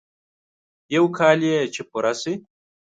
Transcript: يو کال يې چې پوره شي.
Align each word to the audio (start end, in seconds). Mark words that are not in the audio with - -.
يو 0.95 1.03
کال 1.17 1.39
يې 1.49 1.57
چې 1.73 1.81
پوره 1.89 2.13
شي. 2.21 2.33